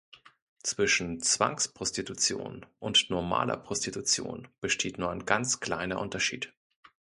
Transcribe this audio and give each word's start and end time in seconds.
Zwischen 0.63 1.21
Zwangsprostitution 1.21 2.65
und 2.79 3.11
normaler 3.11 3.55
Prostitution 3.55 4.47
besteht 4.59 4.97
nur 4.97 5.11
ein 5.11 5.25
ganz 5.27 5.59
kleiner 5.59 6.01
Unterschied. 6.01 6.51